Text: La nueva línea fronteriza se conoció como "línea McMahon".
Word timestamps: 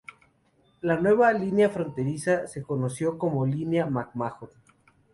La 0.81 0.99
nueva 0.99 1.31
línea 1.31 1.69
fronteriza 1.69 2.47
se 2.47 2.63
conoció 2.63 3.19
como 3.19 3.45
"línea 3.45 3.85
McMahon". 3.85 4.49